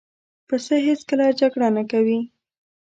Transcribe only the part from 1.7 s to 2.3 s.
نه کوي.